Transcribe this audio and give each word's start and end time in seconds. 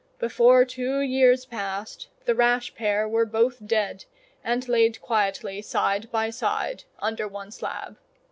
Before 0.17 0.65
two 0.65 0.99
years 1.01 1.45
passed, 1.45 2.07
the 2.25 2.33
rash 2.33 2.73
pair 2.73 3.07
were 3.07 3.23
both 3.23 3.63
dead, 3.67 4.05
and 4.43 4.67
laid 4.67 4.99
quietly 4.99 5.61
side 5.61 6.11
by 6.11 6.31
side 6.31 6.85
under 7.03 7.27
one 7.27 7.51
slab. 7.51 7.97